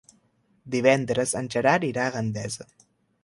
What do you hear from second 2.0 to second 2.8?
a Gandesa.